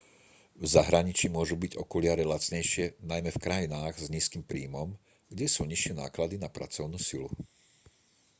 v 0.57 0.65
zahraničí 0.75 1.27
môžu 1.37 1.53
byť 1.63 1.73
okuliare 1.83 2.23
lacnejšie 2.33 2.85
najmä 3.11 3.29
v 3.37 3.41
krajinách 3.45 3.95
s 4.03 4.09
nízkym 4.15 4.41
príjmom 4.51 4.89
kde 5.31 5.45
sú 5.53 5.61
nižšie 5.71 5.93
náklady 6.01 6.35
na 6.43 6.49
pracovnú 6.57 6.97
silu 7.09 7.29